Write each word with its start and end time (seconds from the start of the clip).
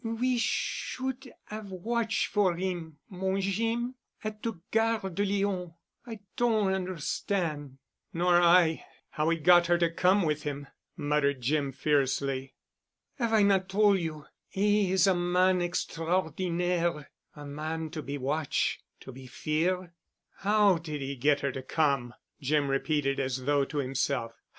"We 0.03 0.39
should 0.39 1.31
'ave 1.51 1.69
watch' 1.69 2.25
for 2.25 2.57
'im, 2.57 2.97
mon 3.11 3.39
Jeem—at 3.39 4.41
de 4.41 4.59
Gare 4.71 4.97
de 5.13 5.23
Lyon. 5.23 5.75
I 6.07 6.21
don' 6.35 6.73
on'erstan'——" 6.73 7.77
"Nor 8.11 8.41
I—how 8.41 9.29
he 9.29 9.37
got 9.37 9.67
her 9.67 9.77
to 9.77 9.91
come 9.91 10.23
with 10.23 10.41
him," 10.41 10.65
muttered 10.97 11.39
Jim 11.41 11.71
fiercely. 11.71 12.55
"'Ave 13.19 13.35
I 13.35 13.43
not 13.43 13.69
tol' 13.69 13.95
you 13.95 14.25
'e 14.57 14.89
is 14.91 15.05
a 15.05 15.13
man 15.13 15.61
extraordinaire—a 15.61 17.45
man 17.45 17.91
to 17.91 18.01
be 18.01 18.17
watch'—to 18.17 19.11
be 19.11 19.27
fear'——?" 19.27 19.93
"How 20.37 20.79
did 20.79 21.01
he 21.01 21.15
get 21.15 21.41
her 21.41 21.51
to 21.51 21.61
come?" 21.61 22.15
Jim 22.41 22.69
repeated, 22.71 23.19
as 23.19 23.45
though 23.45 23.65
to 23.65 23.77
himself. 23.77 24.33